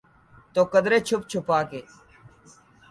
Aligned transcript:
تو 0.53 0.61
قدرے 0.73 0.97
چھپ 1.07 1.21
چھپا 1.31 1.59
کے۔ 1.69 1.81